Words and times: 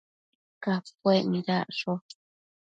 Capuec 0.63 1.23
nidacsho 1.29 1.91